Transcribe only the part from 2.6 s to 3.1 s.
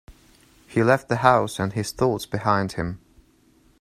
him.